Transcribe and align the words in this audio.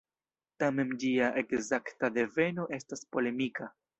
Tamen 0.63 0.93
ĝia 1.03 1.27
ekzakta 1.41 2.11
deveno 2.17 2.67
estas 2.79 3.07
polemika. 3.17 3.71